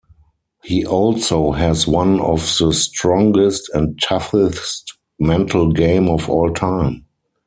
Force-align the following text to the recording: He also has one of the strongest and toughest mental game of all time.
He 0.63 0.83
also 0.83 1.51
has 1.51 1.85
one 1.85 2.19
of 2.21 2.39
the 2.57 2.73
strongest 2.73 3.69
and 3.75 4.01
toughest 4.01 4.97
mental 5.19 5.71
game 5.71 6.09
of 6.09 6.27
all 6.27 6.49
time. 6.51 7.05